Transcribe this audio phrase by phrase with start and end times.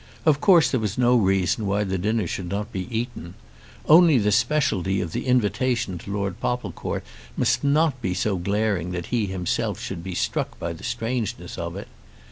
[0.25, 3.35] Of course there was no reason why the dinner should not be eaten.
[3.87, 7.03] Only the speciality of the invitation to Lord Popplecourt
[7.37, 11.75] must not be so glaring that he himself should be struck by the strangeness of
[11.75, 11.87] it.